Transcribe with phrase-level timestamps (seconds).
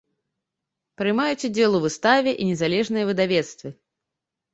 [1.01, 3.69] Прымаюць удзел у выставе і незалежныя выдавецтвы.